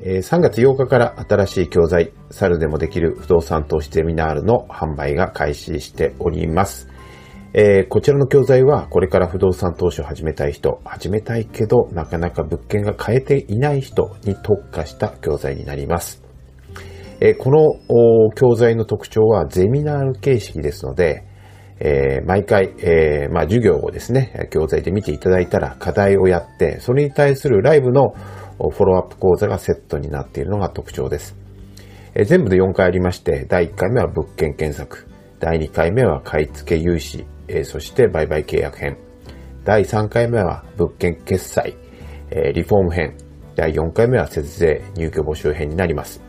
[0.00, 6.88] 3月8日から新しい教材、猿でもできる不動産投資セミナールの販売が開始しております。
[7.52, 16.22] えー、こちらの教材はこれから不動産投資を始めたい人、始めたいけどなかなか物件が買えていない人に特化した教材になります。
[17.20, 21.26] えー、この教材の特徴はゼミナール形式ですので、
[21.78, 28.14] えー、毎回、えー、まあ、授業をですね、教材で見ていただいたら課題をやって、それに対するライブの
[28.68, 31.36] フォローアップ講座がセットになっているのが特徴です。
[32.26, 35.06] 全部で4回ありまして、第1回目は物件検索、
[35.38, 37.24] 第2回目は買い付け融資、
[37.64, 38.98] そして売買契約編、
[39.64, 41.76] 第3回目は物件決済、
[42.54, 43.16] リフォーム編、
[43.56, 46.20] 第4回目は節税入居募集編になります。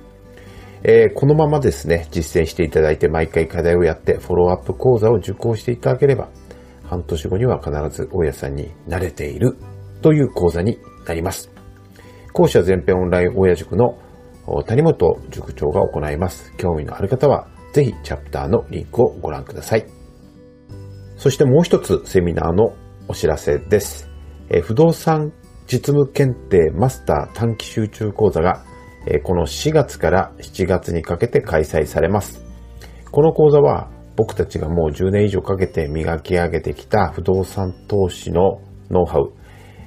[0.84, 6.30] えー、このままですね、実践していただいて毎回課題をやってフォローアップ講座を受講していただければ、
[6.84, 9.58] 半年後には必ず大家さんに慣れている
[10.02, 11.61] という講座になります。
[12.34, 13.98] 講師は全編オンライン親塾の
[14.66, 16.54] 谷本塾長が行います。
[16.58, 19.86] 興味のある方は、ぜひチャプターのリンクをご覧ください。
[21.18, 22.74] そしてもう一つセミナーの
[23.08, 24.10] お知らせです。
[24.50, 25.32] え不動産
[25.68, 28.64] 実務検定マスター短期集中講座が
[29.06, 32.44] えこの4月から7月にかけて開催されます。
[33.12, 39.34] この講座は僕たちがもう10年以上かけて磨き上げてきた不動産投資のノウハウ、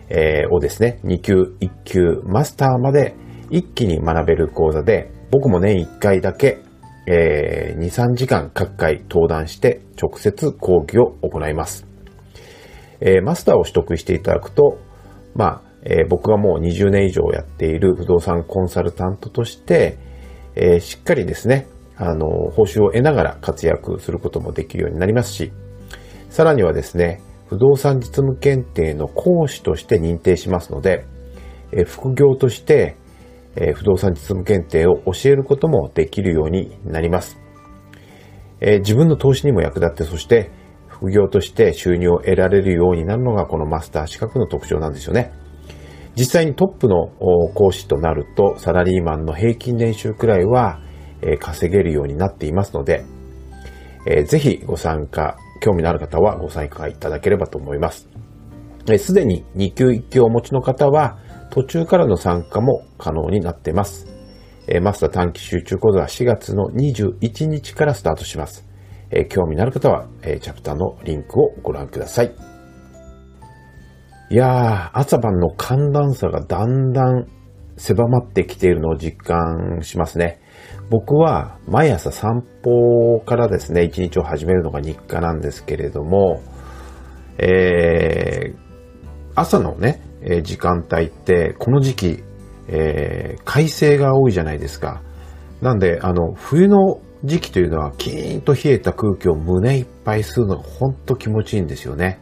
[0.09, 3.15] えー、をですね、2級、1級、マスターまで
[3.51, 6.59] 一気に学べる講座で、僕も年1回だけ、
[7.07, 11.87] えー、2、3時間各回登壇して直接講義を行います。
[13.01, 14.79] えー、マスターを取得していただくと、
[15.35, 19.99] まあ、えー、僕がもう20年以上やっている不動産コンサルタントとして、
[20.55, 21.67] えー、しっかりですね、
[21.97, 25.53] あの、報酬を得ながら活躍することもできるようになりますし、
[26.31, 27.21] さらにはですね、
[27.55, 31.07] 不動産実務検定の講師として認定しますので、
[31.73, 32.97] え副業として、
[33.55, 37.39] え不動産実務検定を教えることもできるようになります。
[38.61, 40.51] え自分の投資にも役立って、そして
[40.89, 45.33] 副業として収入を得られるようになるのがこのマスター資格の特徴なんですよね。
[46.17, 47.07] 実際にトップの
[47.55, 50.81] 講師となるとサラリーマンの平均年収くらいは
[51.39, 53.05] 稼げるようになっていますので、
[54.27, 58.07] ぜひご参加興味のある方はご参加いただければと思います。
[58.99, 61.17] すでに2級1級をお持ちの方は
[61.51, 64.07] 途中からの参加も可能になっています。
[64.83, 68.67] マスター短期集中講座は4月の21日からスタートします。
[69.31, 72.35] 興味のある方はチャプターのリンクをご覧ください。
[74.31, 77.27] いやー、朝晩の寒暖差がだんだん
[77.79, 80.41] 狭まってきているのを実感しますね。
[80.91, 86.43] 僕は毎朝散歩からですね、一日を始めるのが日課なんですけれども、
[87.39, 88.57] えー、
[89.35, 90.01] 朝のね、
[90.43, 92.23] 時間帯って、この時期、
[92.69, 95.03] えー、快晴が多いじゃないですか。
[95.61, 102.21] なんで、あの、冬の時期というのは、キーンと冷えた空気を胸いっぱい吸うのが本当気持ちいいんですよね。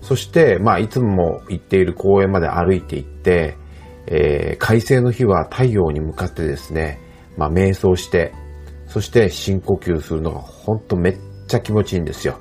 [0.00, 3.56] そして、まあ、いつも行っている公園まで歩いて行って、
[4.06, 7.00] えー、快晴の日は太陽に向かってですね、
[7.36, 8.32] まあ、瞑想して、
[8.86, 11.18] そして深呼吸するのが本当めっ
[11.48, 12.38] ちゃ気持ちいいんですよ。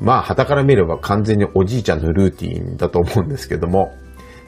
[0.00, 3.92] まあ、旗から見れば完全におじいちゃんのルーティンだと思うんですけども、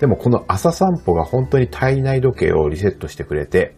[0.01, 3.77] でもこの朝散歩が本当に体内時計をリセットしてくれて、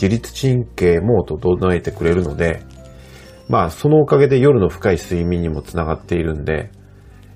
[0.00, 2.62] 自律神経も整えてくれるので、
[3.48, 6.70] まあ、そのおかげで夜の深い睡眠にもつながっているんで、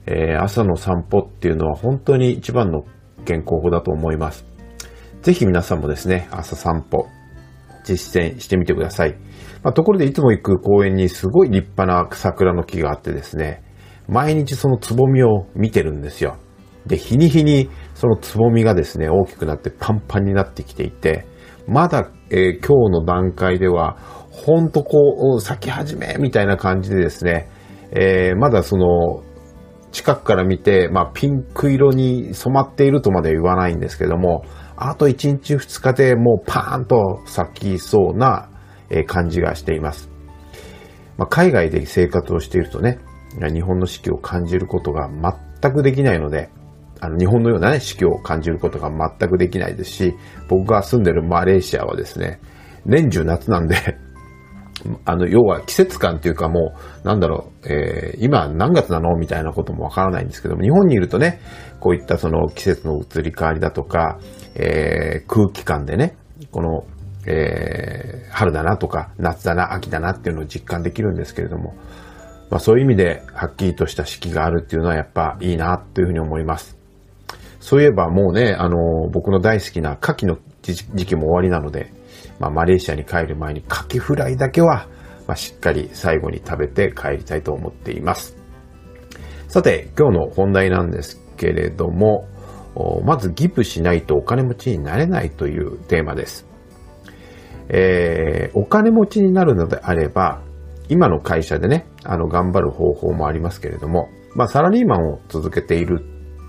[0.06, 2.84] えー、朝の散歩っていうのは本当に一番の
[3.25, 4.52] 健康法だと思います。
[5.22, 7.07] ぜひ皆さんもですね、朝散歩、
[7.84, 9.16] 実践してみてください。
[9.63, 13.63] まあ、ところでいつも行く公園にすごい立派な桜の木があってですね、
[14.09, 16.39] 毎日そのつぼみを見てるんですよ。
[16.86, 21.25] で、日に日にそのつぼみがですね、大きくなってパンパンになってきていて、
[21.68, 23.97] まだ、えー、今日の段階では、
[24.33, 27.48] ほんとこう、咲き始めみたいな感じでですね、
[27.92, 29.22] えー、まだその、
[29.92, 34.42] 近くから見て、まあ、ピンク色に染まっているとまでは言わないんですけども、
[34.90, 38.48] あと1日2日でもうパーンと咲きそうな
[39.06, 40.10] 感じがしています。
[41.16, 42.98] まあ、海外で生活をしているとね、
[43.52, 46.50] 日本の四季を感じることが全くできないので、
[47.00, 50.14] あの、日本のようなね、四季を感じることが全くできないですし、
[50.48, 52.40] 僕が住んでるマレーシアはですね、
[52.84, 53.76] 年中夏なんで
[55.04, 56.74] あの、要は季節感っていうかも
[57.04, 61.40] う、なんだろう、えー、今何月なのみたいなこともわからないんですけども、日本にいるとね、
[61.80, 64.18] こういったその季節の移り変わりだとか、
[64.54, 66.16] えー、空気感でね、
[66.51, 66.84] この、
[67.27, 71.75] えー、春だなとか、夏だな、秋だなっていうのを実感できるんですけれども、
[72.51, 76.77] まあそういう意味で、はっきりとした四季があるっていうのはやっぱいいなというふうに思います。
[77.60, 81.93] そういえばもうね、あの、僕の大好きな牡蠣の時期も終わりなので、
[82.41, 84.89] まあ、マレーシアに帰る前にカキフライだけは、
[85.28, 88.37] まあ、しっかり最後に食べて帰りたいと思っています。
[89.47, 92.27] さて、今日の本題なんですけれども、
[93.04, 96.47] まずギブしないとお金持ちになれないというテーマです。
[97.69, 100.42] えー、お金持ちになるのであれば、
[100.89, 106.04] 今の会社でね、あの、頑張る方法もありますけれども、まあ、サラリーマンを続けている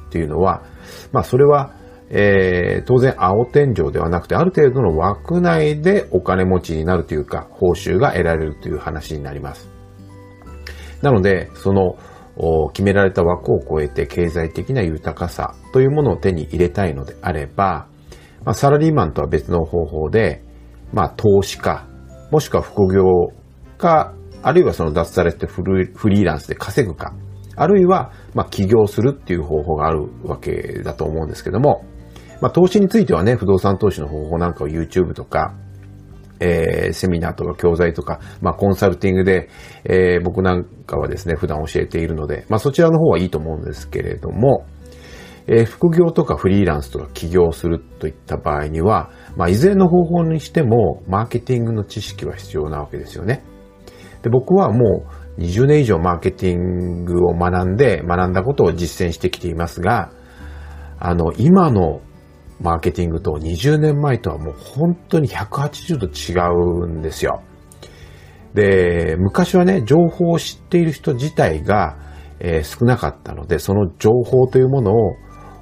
[0.07, 0.63] っていうのは、
[1.11, 1.73] まあ、それは、
[2.09, 9.69] えー、当然青天井ではなくて、ある程度の枠内でお金持ちになるというか、報酬が得られるという話になります。
[11.01, 11.97] なので、その、
[12.73, 17.87] 決められた枠を超えて経済的な豊かさというものを手に入れたいのであれば、
[18.43, 20.43] まあ、サラリーマンとは別の方法で、
[20.91, 21.87] まあ、投資か、
[22.31, 23.03] もしくは副業
[23.77, 27.13] か、あるいはその脱サラしてフリーランスで稼ぐか、
[27.55, 31.85] あるいは、まあ、起業するっていう方法があるわけだと思うんですけども、
[32.41, 35.53] まあ、投資についてはね、不動産投資の方法なんかを YouTube とか、
[36.39, 39.49] えー、セミナーとか教材とか、まあ、コンサルティングで、
[39.85, 44.65] えー、僕なんかはですね、普段教えているので、まあ、そちらの方はいいと思うんですけれども、
[45.47, 53.43] えー、副業とかフリーランスとか起業するといった場合には、まあ、いずれの方法にしても、マーケティングの知識は必要なわけですよね。
[54.21, 55.05] で、僕はも
[55.37, 60.11] う20年以上マーケティングを学んで、学んだことを実践してきていますが、
[60.99, 62.01] あの、今の
[62.63, 66.33] マーケティングと20年前とはもう本当に180度違
[66.85, 67.43] うんですよ。
[68.53, 71.97] で、昔はね、情報を知っている人自体が、
[72.39, 75.15] えー、少なかったので、その情報というものを、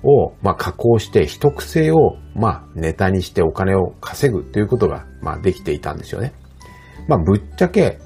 [0.03, 6.33] をまあ、加工して、秘匿性を、まあ、ネタにしてお金を稼ぐということが、まあ、できていたんですよね。
[7.07, 7.99] まあ、ぶっちゃけ、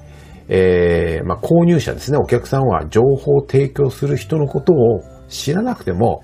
[0.48, 6.22] えー、まあ、購入者ですね、お客さんは情報を提供する人のことを知らなくても、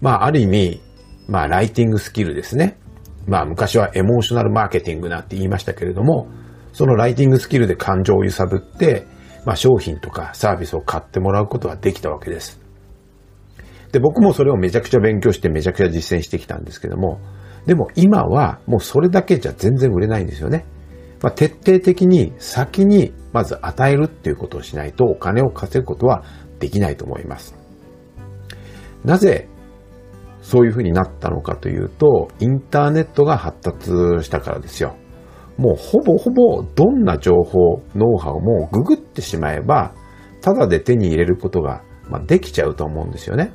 [0.00, 0.82] まあ、ある意味、
[1.28, 2.78] まあ、ライティングスキルですね。
[3.26, 6.28] まあ、昔はエモーショナルマーケティングなんて言いましたけれども、
[6.72, 9.06] そのライティングスキルで感情を揺さぶって、
[9.46, 12.60] まあ、商品とかサービスを買ってもらうことができたわけです。
[13.92, 17.20] で、僕もそれをめちゃくちゃ勉強してめちゃくちゃ実践してきたんですけども、
[17.66, 20.66] でも今はもうそれだけじゃ全然売れないんですよね。
[21.22, 26.24] まあ、徹底的に先にまず与えるっていうことをしないとお金を稼ぐことは
[26.58, 27.54] できないと思います。
[29.04, 29.48] なぜ
[30.44, 33.90] そういうふうになったのかというと、インターネットが発達
[34.24, 34.94] したからですよ。
[35.56, 39.94] もうほぼほぼどんな情報、ノウハウもググってしまえば、
[40.42, 43.52] ただで手に入れることが、まできちゃうと思うんですよね。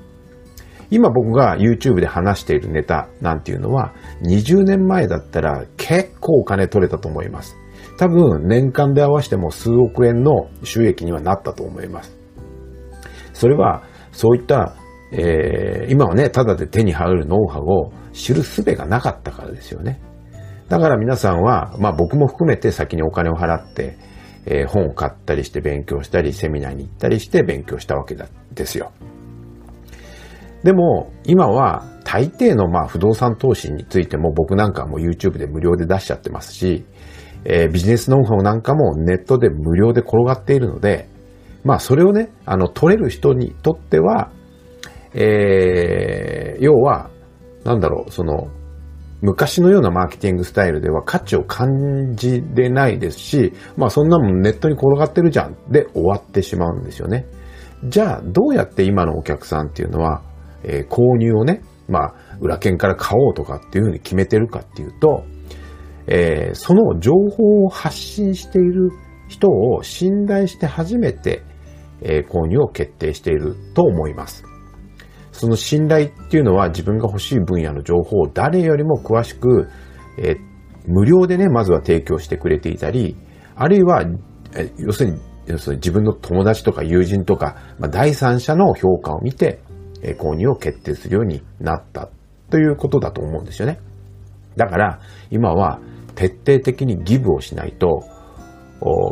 [0.89, 3.93] 今僕が YouTube で話しているネタなんていうのは、
[4.23, 7.55] 20年前だったら結構お金取れたと思います。
[7.99, 12.17] 多分年間で合わせても数億円の収益にはなったと思います。
[13.33, 14.73] それはそういった
[15.11, 20.01] えー、今はね、ただで手に入るノウハウを知る術がなかったからですよね。
[20.67, 23.97] だから皆さんは、まあ僕も含めて先にお金を払って、
[24.45, 28.15] えー、本を買ったりして勉強したり、セミナーに行ったりして勉強したわけ
[28.53, 28.91] ですよ。
[30.63, 36.85] でも、今は大抵のまあ不動産投資についても僕なんかも YouTube で無料で出しちゃってますし、
[37.45, 41.07] えー、ビジネスノウハウなんかもネットで無料で転がっているので、
[41.63, 44.31] まあそれをね、あの取れる人にとっては、
[45.13, 47.09] えー、要は、
[47.63, 48.49] なんだろう、その、
[49.21, 57.25] 昔のようなマーケティングスタイルでは価値を感じれないですし、まあそんなもんネットに転がってるじゃんで終わってしまうんですよね。
[57.83, 60.21] じゃあどうやって今のお客さんっていうのは、
[60.63, 65.25] えー、購入をね、まあ裏剣から買おうとかっていうふうに決めてるかっていうと、
[66.07, 68.91] えー、その情報を発信している
[69.27, 71.43] 人を信頼して初めて、
[72.01, 74.48] えー、購入を決定していると思います。
[75.39, 79.69] その信頼っていうのは自分が欲しい分野の情報を誰よりも詳しく、
[80.17, 80.35] え、
[80.85, 83.15] 無料でね、まずは提供してくれていたり、
[83.55, 84.03] あるいは、
[84.53, 89.61] え要するに、要するに自分の友達とか友人とか、まあ、第三者の評価を見て、
[90.01, 92.09] え、購入を決定するようになった
[92.49, 93.79] ということだと思うんですよね。
[94.57, 94.99] だから、
[95.31, 95.79] 今は
[96.15, 98.03] 徹底的にギブをしないと、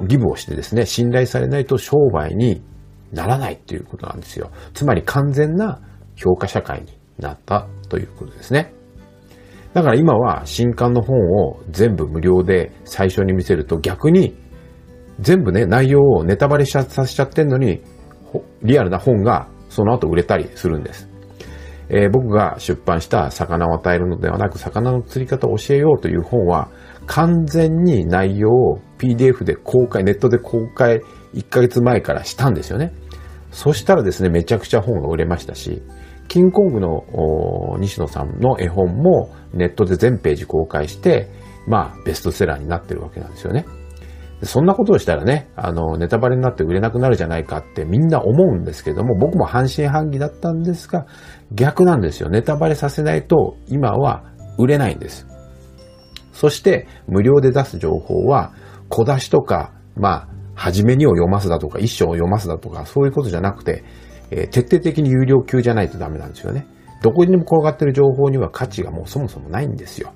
[0.10, 2.62] ギブをしてですね、信頼されないと商売に
[3.14, 4.52] ならないということなんですよ。
[4.74, 5.80] つまり完全な
[6.18, 8.74] 評価社会になったということですね。
[9.74, 14.36] だから今は新刊の本を全部無料で最初に見せると逆に
[15.20, 17.82] 全部ね、内容をネタバレさせちゃってんのに、
[18.62, 21.10] リアルな本がその後売れたりするんです。
[21.90, 26.70] えー、僕が出版した魚を与えるのではなく魚の釣り方を教えようという本は
[27.06, 31.02] 完全に内容を PDF で公開、ネットで公開
[31.34, 32.94] 1ヶ月前からしたんですよね。
[33.52, 35.82] そしたらですね、めちゃくちゃ本が売れましたし、
[36.28, 41.30] キングコングの西野さんの絵本もネットで全ページ公開して、
[41.68, 43.66] まあ、ベストセラーになってるわけなんですよね。
[44.44, 51.08] そんなことをしたらね、あの、ネタバレになって売れなくなるじゃないかってみんな思うんですけども、僕も半信半疑だったんですが、
[51.52, 52.30] 逆なんですよ。
[52.30, 54.26] ネタバレさせないと今は
[54.60, 55.26] 売れないんです。
[56.34, 58.54] そして、無料で出す情報は、
[58.90, 63.84] 小出しとか、まあ、初めにを読ますだとか、一章を読ますだとか、そういうことじゃなくて、
[64.32, 66.68] えー、徹底的に有料級じゃないとダメなんですよね。
[67.02, 70.14] どこにも転がってる情報には価値がもうそもそもないんですよ。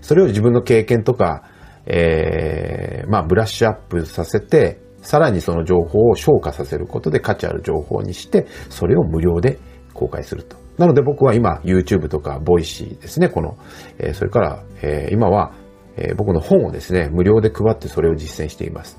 [0.00, 1.44] それを自分の経験とか、
[1.86, 9.58] えー、まあ、ブラッシュアップさせて、さらにその情報を消化させることで価値ある情報にして、それを無料で
[9.94, 10.56] 公開すると。
[10.78, 13.58] なので僕は今 YouTube とか Voicy ですね、この、
[13.98, 15.52] えー、それから、えー、今は、
[15.96, 18.98] えー、僕の本をですね、無料で配ってそれを実践しています。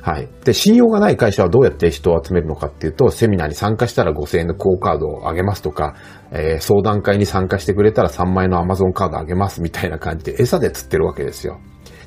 [0.00, 0.28] はい。
[0.44, 5.96] で、信用がない会社はどうやって人を集めるのかっていうと、セミナーに参加したら5000円のクオカードをあげますとか、
[6.30, 11.58] えー、相談会に参加してくれたら3万円の Amazon カードあげますみたいな感じで餌で釣ってるわけですよ。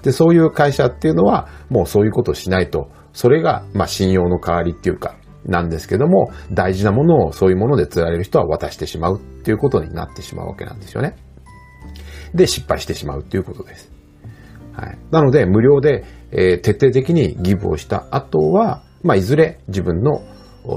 [0.04, 11.16] で、そういう会社っていうのは、もうそういうことをしないと、それが、まあ、信用の代わりっていうか、なんですけども、大事なものをそういうもので釣られる人は渡してしまうっていうことになってしまうわけなんですよね。
[12.34, 13.92] で、失敗してしまうっていうことです。
[14.74, 14.98] はい。
[15.12, 20.22] なので、無料で、えー、徹底的にギブをした後は、まあ、いずれ自分の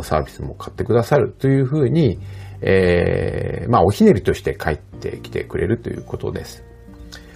[0.02, 2.18] サービスも買ってくださるというふうに、
[2.60, 6.64] えー、まあ、おひねりとして帰ってきてくれるということです。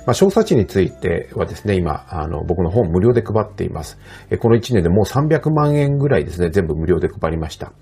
[0.07, 3.99] まあ、小査値についてはですね、今、あの、僕の本無料で配っています。
[4.39, 7.73] この1年でもう300万円ぐらいですね、全部無料で配りました。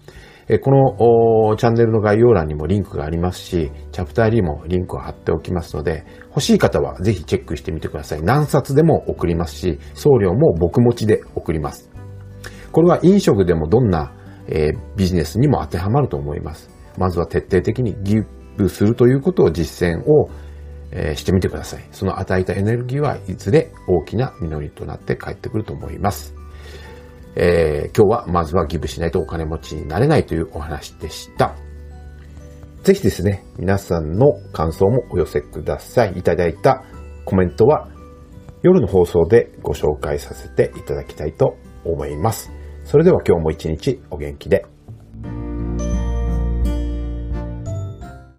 [0.61, 8.23] このチャンネルの概要欄にもリンクがありますし、チャプターにもリンクを貼っておきますので、欲しい方はぜひチェックしてみてください。
[8.23, 11.91] 何冊でも送りますし、送料も僕持ちで送ります。
[12.71, 14.13] これは飲食でもどんな、
[14.47, 16.71] え、ビジネスにも当てはまると思います。
[16.97, 18.23] まずは徹底的にギ
[18.57, 20.31] ブするということを実践を、
[20.93, 21.85] え、してみてください。
[21.91, 26.36] その与えたエネルギーはいずれ大きな実りとなって帰ってくると思います。
[27.37, 31.55] えー、今日はまずはギブしないとお金持ちになれないというお話でした。
[32.83, 36.19] ぜひですね、皆さんの感想もお寄せください。
[36.19, 36.85] いただいた
[37.25, 37.89] コメントは
[38.63, 42.51] 夜の放送でご紹介させていただきたいと思います。
[42.85, 44.65] それでは今日も一日お元気で。